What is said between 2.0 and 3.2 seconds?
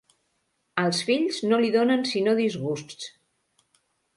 sinó disgusts.